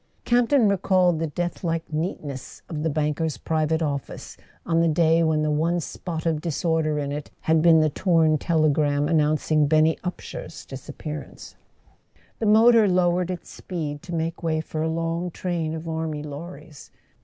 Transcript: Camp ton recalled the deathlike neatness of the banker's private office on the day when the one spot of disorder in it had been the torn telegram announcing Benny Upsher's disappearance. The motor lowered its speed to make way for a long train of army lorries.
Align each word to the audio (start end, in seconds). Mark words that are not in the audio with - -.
Camp 0.25 0.49
ton 0.49 0.67
recalled 0.67 1.19
the 1.19 1.27
deathlike 1.27 1.83
neatness 1.93 2.63
of 2.67 2.81
the 2.81 2.89
banker's 2.89 3.37
private 3.37 3.83
office 3.83 4.35
on 4.65 4.79
the 4.79 4.87
day 4.87 5.21
when 5.21 5.43
the 5.43 5.51
one 5.51 5.79
spot 5.79 6.25
of 6.25 6.41
disorder 6.41 6.97
in 6.97 7.11
it 7.11 7.29
had 7.41 7.61
been 7.61 7.81
the 7.81 7.89
torn 7.91 8.39
telegram 8.39 9.07
announcing 9.07 9.67
Benny 9.67 9.97
Upsher's 10.03 10.65
disappearance. 10.65 11.53
The 12.39 12.47
motor 12.47 12.87
lowered 12.87 13.29
its 13.29 13.51
speed 13.51 14.01
to 14.01 14.15
make 14.15 14.41
way 14.41 14.59
for 14.59 14.81
a 14.81 14.89
long 14.89 15.29
train 15.29 15.75
of 15.75 15.87
army 15.87 16.23
lorries. 16.23 16.89